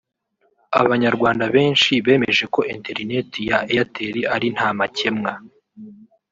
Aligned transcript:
abanyarwanda 0.81 1.45
benshi 1.55 1.91
bemeje 2.05 2.43
ko 2.53 2.59
interineti 2.73 3.39
ya 3.49 3.57
Airtel 3.71 4.15
ari 4.35 4.47
nta 4.55 4.69
makemwa 4.77 5.33